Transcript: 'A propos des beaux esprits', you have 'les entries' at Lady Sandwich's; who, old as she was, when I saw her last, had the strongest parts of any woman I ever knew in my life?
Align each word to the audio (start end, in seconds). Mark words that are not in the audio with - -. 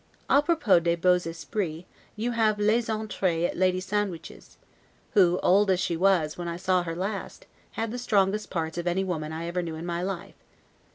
'A 0.31 0.41
propos 0.41 0.81
des 0.81 0.95
beaux 0.95 1.19
esprits', 1.27 1.85
you 2.15 2.31
have 2.31 2.57
'les 2.57 2.89
entries' 2.89 3.47
at 3.47 3.55
Lady 3.55 3.79
Sandwich's; 3.79 4.57
who, 5.11 5.39
old 5.43 5.69
as 5.69 5.79
she 5.79 5.95
was, 5.95 6.39
when 6.39 6.47
I 6.47 6.57
saw 6.57 6.81
her 6.81 6.95
last, 6.95 7.45
had 7.73 7.91
the 7.91 7.99
strongest 7.99 8.49
parts 8.49 8.79
of 8.79 8.87
any 8.87 9.03
woman 9.03 9.31
I 9.31 9.45
ever 9.45 9.61
knew 9.61 9.75
in 9.75 9.85
my 9.85 10.01
life? 10.01 10.41